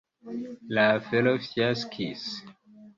La 0.77 0.87
afero 0.95 1.37
fiaskis. 1.47 2.29